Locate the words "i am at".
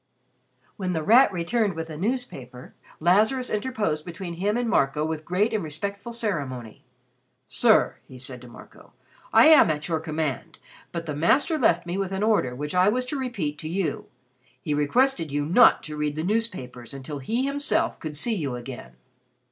9.31-9.87